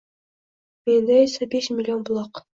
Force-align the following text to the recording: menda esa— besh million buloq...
menda 0.85 1.19
esa— 1.27 1.49
besh 1.53 1.71
million 1.77 2.05
buloq... 2.11 2.45